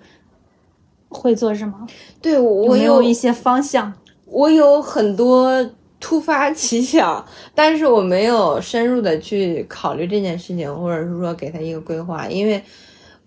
[1.13, 1.75] 会做什么？
[2.21, 3.93] 对我有一些方向？
[4.27, 5.71] 我有很多
[6.01, 12.63] 突发 奇想，但是我没有深入的去考虑这件事情，或者是说给他一个规划，因为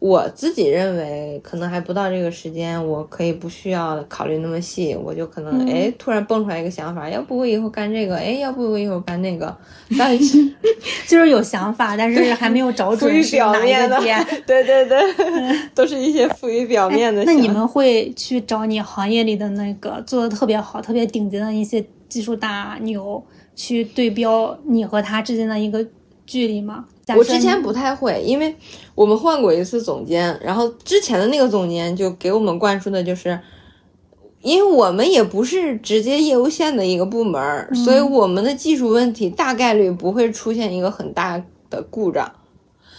[0.05, 9.57] 我自己认为可能还不到这个时间，我可以不需要考虑那么细，我就可能嗯哎突然蹦出来一个想法，要不我以后干这个，哎，要不我以后干那个，
[9.97, 10.37] 但是
[11.09, 14.99] 就是有想法，但是还没有找准表面的个点。，对对对，
[15.73, 17.33] 都是一些浮于表面的想。
[17.33, 23.23] 那你们会去找你行业里的那个做的特别好、特别顶级的一些技术大牛
[23.55, 25.83] 去对标你和他之间的一个
[26.25, 26.85] 距离吗？
[27.15, 28.55] 我之前不太会，因为
[28.95, 33.39] 我们换过一次总监，然后之前的那个总监就给我们灌输的就是，
[34.41, 42.31] 因为我们也不是直接业务线的一个部门儿，所以我们的技术问题大概率不会出现一个很大的故障。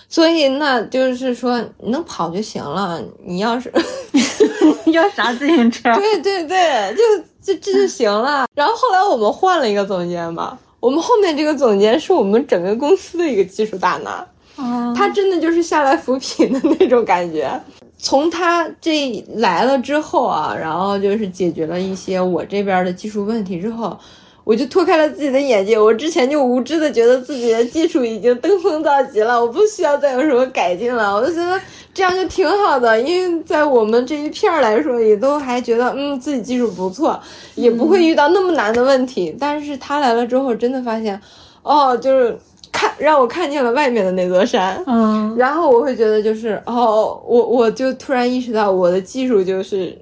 [0.08, 3.02] 所以那就是说，你能跑就行了。
[3.24, 3.72] 你要是
[4.92, 5.92] 要啥自行车？
[5.96, 8.46] 对对对，就就这就行了。
[8.54, 14.26] 然后后来我们换了一个总监嘛，我们后面这个总监是我们整个公司的一个技术大拿。
[14.56, 17.50] 啊，他真的就是下来扶贫的那种感觉。
[17.98, 23.98] 从他这来了之后啊，然后就是解决了一些我这边的技术问题之后，
[24.46, 25.76] 我就脱开了自己的眼界。
[25.76, 31.12] 我之前就无知的觉得自己的技术已经登峰造极了，我不需要再有什么改进了。
[31.12, 31.60] 我就觉得
[31.92, 37.20] 这样就挺好的，因为在我们这一片儿来说，也都还觉得嗯自己技术不错，
[37.56, 39.34] 也不会遇到那么难的问题。
[39.36, 41.20] 但是他来了之后，真的发现，
[41.64, 42.38] 哦，就是
[42.70, 44.80] 看让我看见了外面的那座山。
[44.86, 49.98] 嗯，然后我会觉得就是哦，我我就突然意识到我的技术就是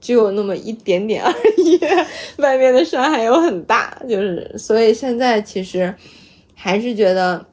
[0.00, 1.78] 只有那么一点点而已，
[2.40, 5.94] 外面的山还有很大，就是所以现在其实
[6.54, 7.44] 还是觉得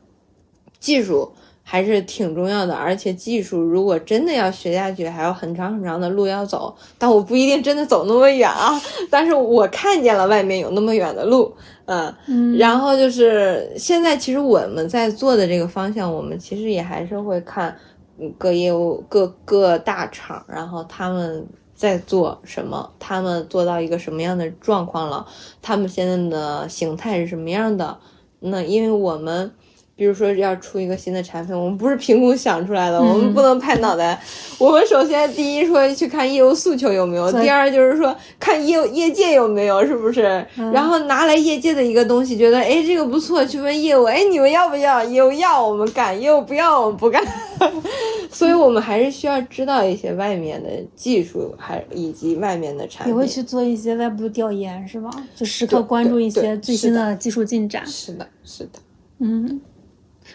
[0.80, 1.32] 技术
[1.64, 11.54] 还是挺重要的，而且技术如果真的要学下去，还有很长很长的路要走，但我不一定真的走那么远啊，但是我看见了外面有那么远的路，
[11.86, 12.14] 嗯。
[12.28, 17.78] 嗯然后就是现在，其实我们在做的这个方向，我们其实也还是会看
[18.18, 21.46] 嗯各业务各各大厂，然后他们
[21.78, 25.26] 在做什么，他们做到一个什么样的状况了，
[25.62, 28.00] 他们现在的形态是什么样的。
[28.42, 29.54] 那因为我们。
[29.98, 34.18] 比如说要出一个新的产品，我们不是凭空想出来的，我们不能拍脑袋。
[34.60, 40.46] 我们首先第一说去看业务诉求有没有，第二就是说看业业界有没有，是不是？
[40.72, 45.04] 然后拿来业界的一个东西，觉得哎这个不错，去问业务，哎你们要不要？
[45.04, 47.24] 业务要我们干，业务不要我们不干。
[48.30, 53.12] 所以我们还是需要知道一些外面的技术，还以及外面的产品。
[53.12, 55.10] 你会去做一些外部调研，是吧？
[55.36, 57.84] 就时刻关注一些最新的的技术进展。
[57.88, 58.80] 是的，是的，
[59.20, 59.60] 嗯，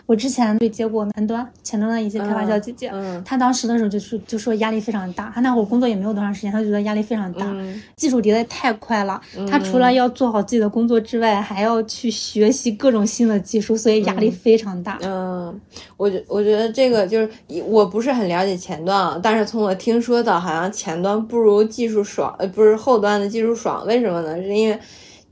[0.07, 14.99] 我之前对接过前端前端的一些开发小姐姐，嗯她当时的时候就是就说压力非常大，她那会儿工作也没有多长时间，她就觉得压力非常大，嗯技术迭代太快了，她除了要做好自己的工作之外，还要去学习各种新的技术，所以压力非常大。
[15.03, 15.61] 嗯，
[15.97, 17.29] 我觉我觉得这个就是
[17.67, 24.37] 我不是很了解前端啊，但是从我听说的，好像前端不如技术爽，呃，不是后端的技术爽，为什么呢？
[24.43, 24.79] 是因为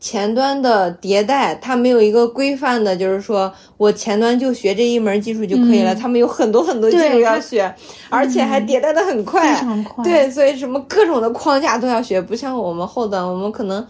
[0.01, 7.73] 前端的迭代它没有一个规范的，就是说我前端就学这一门技术就可以了，嗯他们有很多很多技术要学，
[8.09, 13.87] 而且还迭代的很快，非常快对，所以什么各种的框架都要学，不像我们后端，我们可能。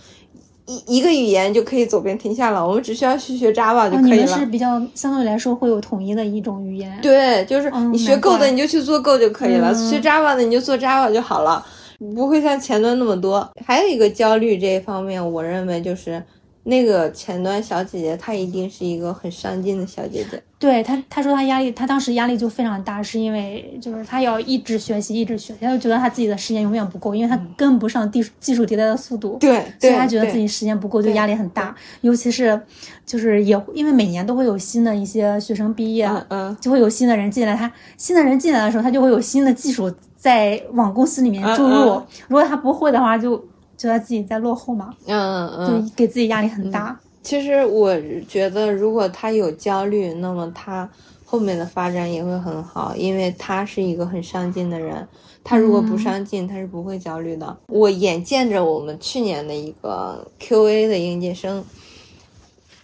[0.66, 4.26] 一一个语言就可以走遍天下了，我们只需要去学 Java 就可以了。
[4.26, 6.96] 们是比较相对来说会有统一的一种语言。
[7.02, 11.66] 对，就是嗯你学难 Go 的你就去做 Go 就可以了，嗯学 Java 的你就做 Java 就好了，
[12.14, 13.48] 不会像前端那么多。
[13.64, 16.22] 还有一个焦虑这一方面，我认为就是
[16.64, 20.42] 那个前端小姐姐，她一定是一个很上进的小姐姐。
[20.58, 29.38] 对她，她说她压力，她当时压力就非常大，是因为就是她要一直学习，一直学习，她就觉得她自己的时间永远不够，因为她跟不上技术技术迭代的速度。
[29.40, 31.74] 对所，以她觉得自己时间不够，就压力很大。
[32.02, 32.60] 尤其是，
[33.06, 37.56] 就是也因为每年都会有新的一些学生毕业，嗯嗯就会有新的人进来。
[37.56, 41.70] 他新的人进来的时候，他就会有新的技术在往公司里面注入。
[41.70, 43.36] 嗯嗯如果他不会的话，就
[43.78, 47.00] 觉得自己在落后嘛，嗯嗯，就给自己压力很大。
[47.22, 50.88] 其实我觉得，如果他有焦虑，那么他
[51.24, 55.06] 后面的发展也会很好，因为他是一个很上进的人。
[55.42, 57.56] 他如果不上进，他是不会焦虑的。
[57.68, 61.64] 我眼见着我们去年的一个 QA 的应届生，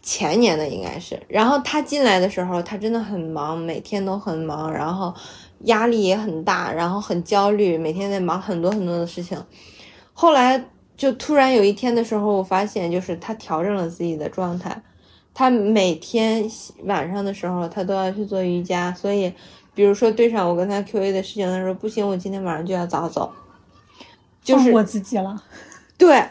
[0.02, 1.20] 前年的应该是。
[1.28, 5.12] 然后他进来的时候，他真的很忙，每天都很忙，然后
[5.60, 9.42] 压力也很大，然后很焦虑，每天在忙很多很多的事情。
[10.12, 10.64] 后来
[10.96, 14.82] 就突然有一天的时候，我发现就是他调整了自己的状态，
[15.34, 16.48] 他每天
[16.84, 19.32] 晚上的时候他都要去做瑜伽，所以
[19.74, 23.32] 比如说对上我跟他 Q A 的事情，他说不行，我今天晚上就要早走，
[24.42, 25.42] 就是我自己了。
[25.98, 26.22] 对，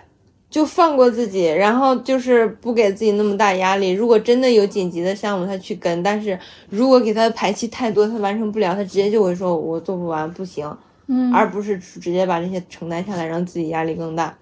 [0.56, 3.90] 就放过自己，然后就是不给自己那么大压力。
[3.92, 6.40] 如果真的有紧急的项目，他去跟；但是
[6.70, 10.66] 如果给他排期太多，他完成不了，他直接就会说我做不完，不行。
[11.08, 14.34] 嗯，而不是直接把这些承担下来，让自己压力更大。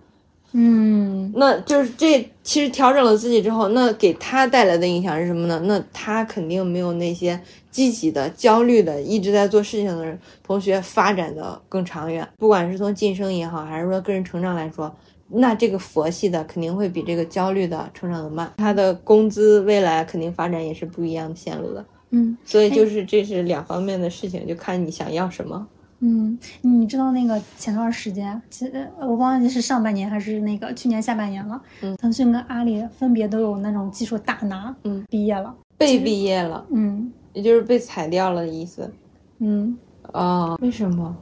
[0.51, 5.59] 嗯，那就是这其实调整了自己之后，那给他带来的影响是什么呢？
[5.65, 12.27] 那他肯定没有那些积极的、焦虑的、一直在做事情的同学发展的更长远。
[12.37, 14.95] 不管是从晋升也好，还是说个人成长来说，
[15.29, 18.51] 那这个佛系的肯定会比这个焦虑的成长的慢。
[18.57, 21.85] 他的工资未来肯定发展也是不一样的线路的。
[22.11, 25.67] 嗯，所以就是这是两方面的事情，就看你想要什么。
[26.05, 31.59] 嗯，你知道那个前段时间，其实我忘记是上半年还是那个去年下半年了。
[31.81, 38.93] 嗯，腾讯跟阿里分别都有那种技术大拿，嗯，毕业了，被毕业了，嗯，也就是被裁掉了的意思。
[39.39, 39.77] 嗯，
[40.11, 41.15] 啊，为什么？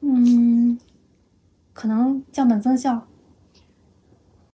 [0.00, 0.76] 嗯，
[1.74, 3.02] 可能降本增效，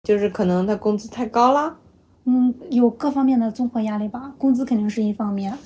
[0.03, 1.77] 就是可能他工资太高了。
[2.25, 5.57] 嗯，有各方面的综合压力吧，工资肯定是一方面。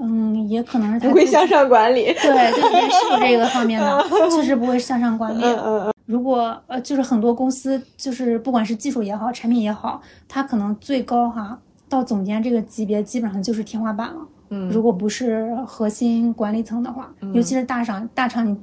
[0.00, 5.42] 嗯，也可能是他不会向上管理，对，是有这个方面的， 确实不会向上管理。
[5.42, 5.92] 嗯嗯嗯。
[6.06, 11.58] 如果呃，就是很多公司，就是不管是技术也好，产品也好，它可能最高哈
[11.88, 14.26] 到总监这个级别，基本上就是天花板了。
[14.50, 14.68] 嗯。
[14.70, 18.56] 如果不是核心管理层的话，尤其是大厂，大厂你，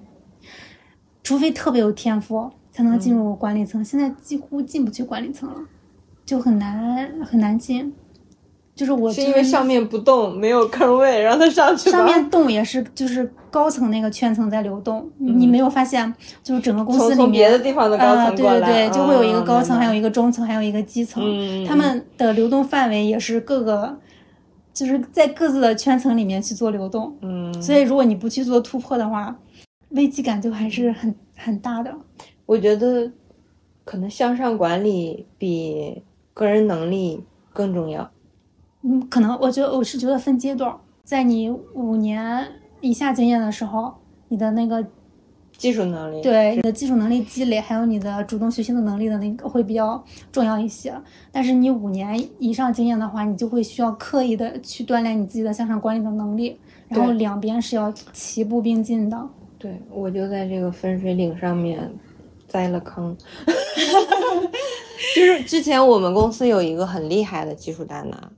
[1.25, 3.83] 除非特别有天赋，才能进入管理层。
[3.83, 5.55] 现在几乎进不去管理层了，
[6.23, 7.91] 就很难很难进。
[8.75, 11.89] 就是我是因为上面不动，没有坑位， 让他上去。
[11.89, 15.09] 上面动也是，就是高层那个圈层在流动。
[15.17, 21.23] 你没有发现，就是整个公司里面从别的地方的高层过来，对对对，就会有一个高层，还有一个中层，还有一个基层。
[21.65, 23.97] 他们的流动范围也是各个，
[24.71, 27.15] 就是在各自的圈层里面去做流动。
[27.21, 29.35] 嗯，所以如果你不去做突破的话，
[29.95, 31.93] 危机感就还是很很大的。
[32.45, 33.12] 我觉得，
[33.84, 36.03] 可能向上管理比
[36.34, 38.10] 个人能力更重要。
[38.84, 42.47] 嗯，可能我觉得我是觉得分阶段，在你五年
[42.81, 43.93] 以下经验的时候，
[44.27, 44.86] 你的那个
[45.58, 50.93] 技术能力，对你的技术能力积累，还有你的主动学习的能力的那个会比较重要一些。
[51.31, 59.29] 但是你五年以上经验的话，你就会需要刻意的去锻炼你自己的向上管理的能力，然后两边是要齐步并进的。
[59.57, 61.91] 对，我就在这个分水岭上面
[62.47, 63.15] 栽了坑。
[65.15, 68.31] 就是之前我们公司有一个很厉害的技术大拿。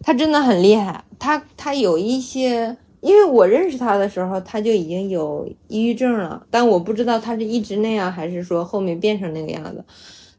[0.00, 9.84] 他真的很厉害，他他有一些，因为我认识他的时候，他就已经有抑郁症了，但我不知道他是一直那样，还是说后面变成那个样子。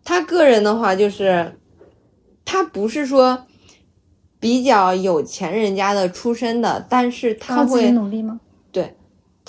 [0.03, 1.53] 他个人的话就是，
[2.45, 3.45] 他不是说
[4.39, 8.39] 比较有钱人家的出身的，但是他会努力吗？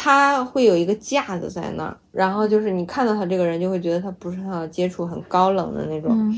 [0.01, 6.35] 对，他会有一个架子在那儿，然后就是你看到他这个人，就会觉得他不是很好接触，很高冷的那种，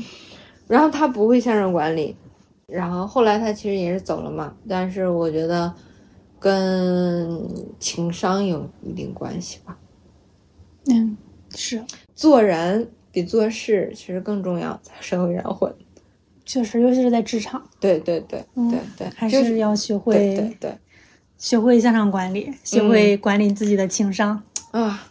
[0.67, 2.15] 然后他不会向上管理。
[2.65, 5.71] 然后后来他其实也是走了嘛，但是我觉得
[6.39, 7.39] 跟
[7.79, 9.77] 情商有一定关系吧。
[10.87, 11.15] 嗯，
[11.53, 11.83] 是
[12.15, 15.73] 做人比做事其实更重要，在社会上混。
[16.45, 17.61] 确实，尤其是在职场。
[17.79, 20.77] 对对对对对，还是要学会对对，
[21.37, 24.41] 学会向上管理，学会管理自己的情商
[24.71, 25.03] 啊，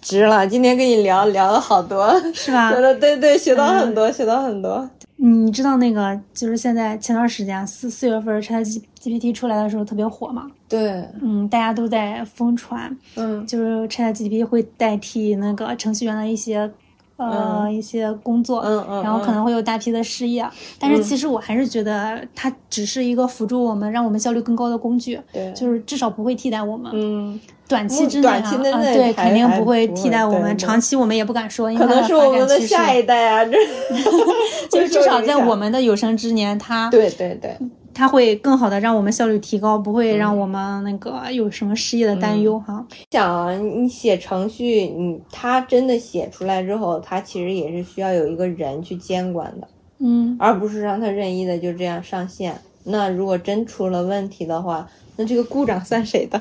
[0.00, 0.46] 值了！
[0.46, 2.72] 今天跟你聊聊了好多，是吧？
[2.76, 4.88] 对对对，学到很多，学到很多。
[5.20, 8.64] 你知道那个就是现在前段时间四四月份 Chat
[9.02, 10.48] GPT 出来的时候特别火嘛？
[10.68, 16.70] 对，嗯，大家都在疯传，嗯，就是 Chat GPT 会代替那个程序员的一些
[17.18, 27.38] 呃一些工作，嗯嗯，然后可能会有大批的失业，但是其实我还是觉得它只是一个辅助我们让我们效率更高的工具，对，就是至少不会替代我们，嗯。
[27.68, 28.50] 短期之内啊，
[28.94, 30.56] 对，肯定不会替代我们。
[30.56, 37.54] 长期我们也不敢说，因为可能是我们的下一代啊，这 就至少在我们的有生之年，它对对对，
[37.98, 42.86] 它会更好的让我们效率提高，不会让我们那个有什么失业的担忧哈。
[43.10, 49.66] 想你写程序，你它真的写出来之后，它其实也是需要有一个人去监管的，
[49.98, 52.56] 嗯，而不是让它任意的就这样上线。
[52.84, 56.40] 那如果真出了问题的话，那这个故障算谁的？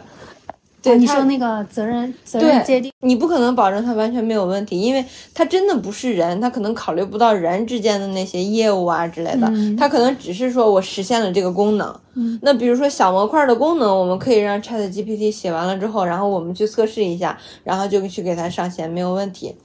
[0.88, 12.00] 对他你说那个责任责任界定，你不可能保证他完全没有问题，因为他真的不是人，他可能考虑不到人之间的那些业务啊之类的，嗯他可能只是说我实现了这个功能。
[12.20, 19.56] 嗯那比如说小模块的功能，我们可以让 Chat GPT 写完了之后，然后我们去测试一下，然后就去给它上线，没有问题。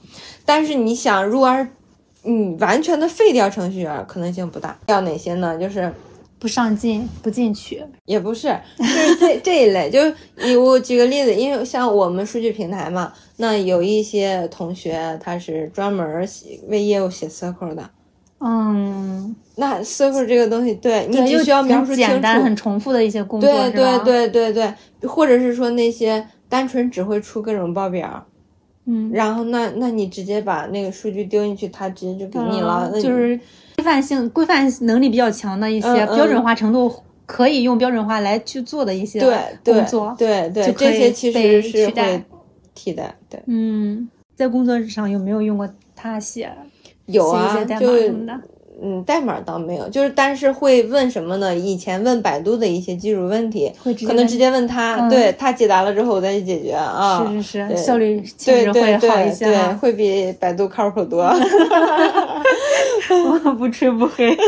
[0.45, 1.67] 但是你想，如果要是
[2.21, 4.77] 你完全的废掉程序员，可能性不大。
[4.85, 5.57] 要哪些呢？
[5.57, 5.91] 就是
[6.43, 10.13] 不上进不进取，也不是，就是这这一类，就是
[10.45, 17.89] 以我举个例子，因为像我们数据平台嘛，那有一些同学他是专门写为业务写 circle 的，
[18.41, 24.53] 嗯，那 circle 这个东西，对你对，只需要描述清楚，简单很重复的一些工作，对对，对对
[24.99, 28.25] 对，或者是说那些单纯只会出各种报表，
[28.85, 33.39] 嗯，然后那那你直接把那个数据丢进去，它直接就给你了，就是
[33.75, 36.93] 规范性、规范能力比较强的一些标准化程度
[37.25, 39.19] 可以用标准化来去做的一些
[39.63, 42.23] 工作，对对，就这些其被实是会
[42.73, 43.41] 替代，对。
[43.47, 46.49] 嗯，在工作上有没有用过它写写
[47.05, 48.39] 一有啊些，代码就什么的？
[48.81, 51.55] 嗯，代码倒没有，就是但是会问什么呢？
[51.55, 57.25] 以前问百度的一些技术问题，会可能直接问他，嗯对他解答了之后我再去解决啊。
[57.31, 59.77] 是是是，对效率确对实会好一些对，哈。
[59.81, 61.23] 会比百度靠谱多。
[63.45, 64.35] 我不吹不黑。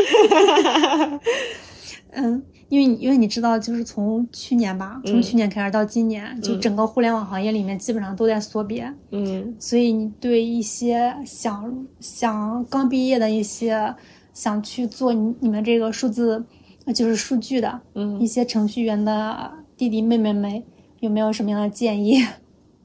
[2.12, 13.94] 嗯，因为因为你知道，就是从去年吧，从嗯去年开始到今年，就整个互联网行业里面基本上都在缩编，嗯所以你对一些想想刚毕业的一些
[14.34, 16.44] 想去做你你们这个数字
[16.84, 20.62] 呃就是数据的嗯一嗯，些程序员的弟弟妹妹们，
[21.00, 22.24] 有没有什么样的建议？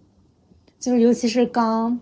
[0.79, 1.99] 就是尤其是刚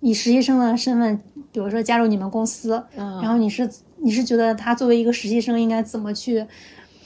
[0.00, 1.20] 以实习生的身份，
[1.52, 3.68] 比如说加入你们公司，嗯然后你是
[3.98, 6.44] 你是觉得他作为一个实习生应该怎么去，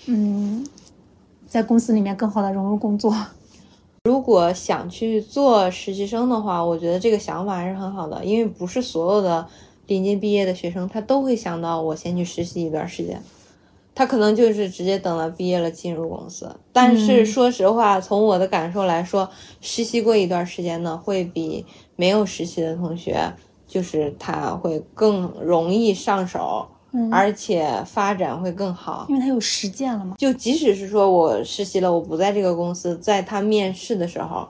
[0.06, 0.66] 嗯，
[1.46, 3.14] 在公司里面更好的融入工作？
[4.04, 9.44] 如果想去做实习生的话，我觉得这个想法还是很好的，因为不是所有的
[9.88, 13.20] 临近毕业的学生他都会想到我先去实习一段时间，
[13.96, 16.54] 他可能就是直接等到毕业了进入公司。
[16.72, 19.28] 但是嗯说实话，从我的感受来说，
[19.60, 23.32] 实习过一段时间呢，会比没有实习的同学，
[23.66, 29.04] 就是他会更容易上手，嗯，而且发展会更好。
[29.10, 30.16] 因为他有实践了嘛。
[30.16, 34.48] 就即使是说我实习了，我不在这个公司，在他面试的时候，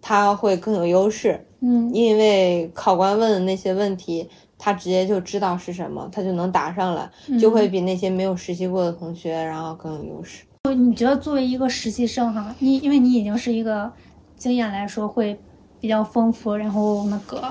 [0.00, 4.26] 他会更有优势，嗯因为考官问的那些问题，
[4.56, 10.44] 他直接就知道是什么，他就能答上来，就会比那些没有实习过的同学，然后更有优势。
[10.74, 13.92] 你觉得作为一个实习生哈，你因为你已经是一个
[14.36, 15.38] 经验来说会
[15.80, 17.42] 比较丰富，然后那个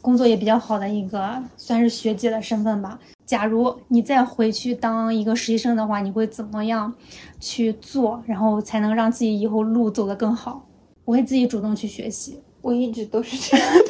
[0.00, 2.98] 工作也比较好的一个算是学姐的身份吧。
[3.26, 6.92] 假如你再回去当一个实习生的话，你会怎么样
[7.40, 10.66] 去做，然后才能让自己以后路走得更好？
[11.04, 12.40] 我会自己主动去学习。
[12.60, 13.84] 我一直都是这样的。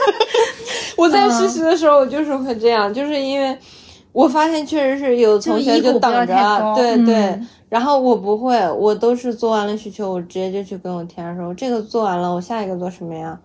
[0.99, 3.57] 我在实习的时候，我就是会这样，就是因为
[4.13, 7.15] 我发现确实是有同学就等着，对对。
[7.15, 13.37] 嗯然后我不会，我都是做完了需求，我直接就去跟我 TR 说，这个做完了，我下一个做什么呀？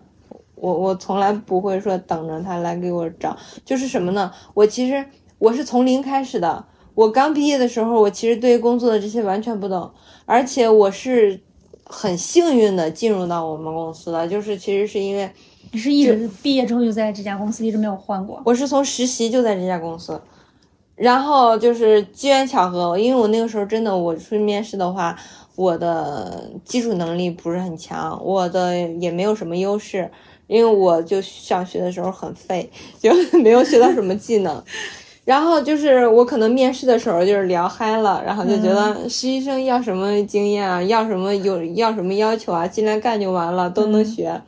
[0.54, 4.30] 我我从来不会说等着他来给我找，就是什么呢？
[4.54, 5.04] 我其实
[5.40, 6.66] 我是从零开始的。
[6.94, 9.90] 我刚毕业的时候，我其实对于工作的这些完全不懂，
[10.26, 11.40] 而且我是
[11.84, 15.30] 很幸运的进入到我们公司的，就是其实是因为
[15.72, 18.42] 你是一直毕业之后就在这家公司一直没有换过？
[18.44, 20.20] 我是从实习就在这家公司，
[20.94, 25.16] 然后就是机缘巧合，因为我那个时候真的我出去面试的话，
[25.56, 30.10] 我的基础能力不是很强，我的也没有什么优势，
[30.48, 33.10] 因为我就上学的时候很废，就
[33.40, 34.62] 没有学到什么技能。
[35.24, 44.40] 然后就是我可能面试的时候就是聊嗨了，然后就觉得实习生要什么经验啊，要什么有 要什么要求啊，进来干就完了，都能学，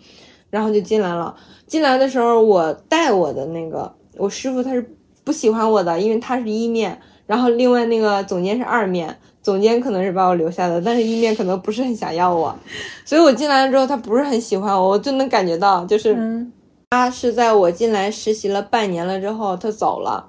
[0.50, 1.34] 然后就进来了。
[1.66, 4.94] 进来的时候，我带我的那个我师傅他是
[5.24, 12.54] 不喜欢我的，因为他是一面，然后另外那个总监是二面，总监可能是把我留下的，但是一面可能不是很想要我，
[13.04, 16.52] 所以我进来了之后，他不是很喜欢我，我就能感觉到，就是嗯。
[16.90, 20.26] 他是在我进来实习了半年了之后，他走了。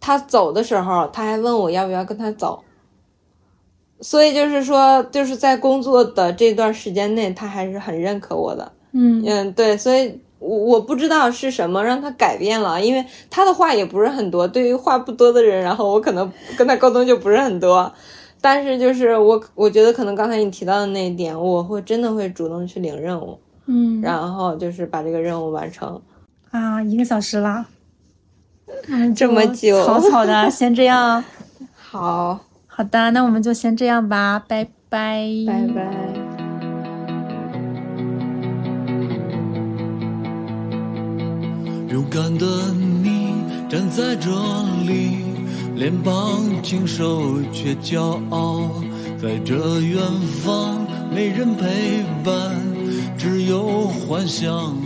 [0.00, 2.62] 他走的时候，他还问我要不要跟他走。
[4.00, 8.72] 所以就是说，就是在工作的这段时间内，他还是很认可我的。
[8.92, 17.90] 嗯嗯，对，所以我我不知道是什么让他改变了，因为他的话也不是很多，对于话不多的人，然后我可能跟他沟通就不是很多。
[18.40, 26.00] 但是就是我，我觉得可能刚才你提到的那一点，我会真的会主动去领任务，嗯然后就是把这个任务完成。
[26.50, 27.75] 啊，一个小时了，嗯，
[29.14, 31.22] 这么久，草草的，先这样。
[31.76, 35.82] 好，好的，那我们就先这样吧，拜拜，拜拜。
[41.88, 42.46] 勇敢的
[43.02, 43.34] 你
[43.68, 44.30] 站在这
[44.86, 45.24] 里，
[45.74, 48.70] 脸庞清瘦却骄傲，
[49.22, 50.02] 在这远
[50.44, 52.54] 方没人陪伴，
[53.16, 54.76] 只有幻想。